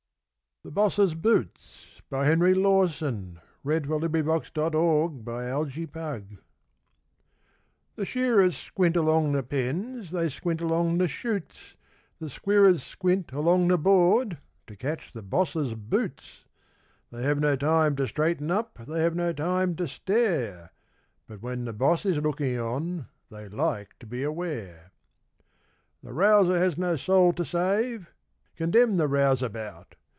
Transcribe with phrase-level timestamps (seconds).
[0.63, 1.59] Blazes and Protection,
[2.11, 6.37] and the Land you're livin' in.' THE BOSS'S BOOTS
[7.95, 11.75] The shearers squint along the pens, they squint along the 'shoots;'
[12.19, 14.37] The shearers squint along the board
[14.67, 16.45] to catch the Boss's boots;
[17.09, 20.69] They have no time to straighten up, they have no time to stare,
[21.25, 24.91] But when the Boss is looking on, they like to be aware.
[26.03, 28.13] _The 'rouser' has no soul to save.
[28.55, 29.95] Condemn the rouseabout!